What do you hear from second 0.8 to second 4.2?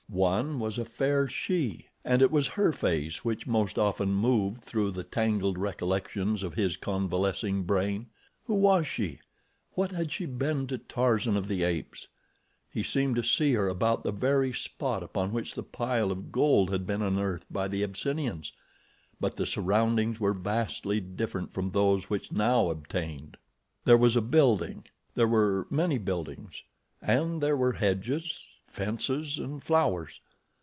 fair she, and it was her face which most often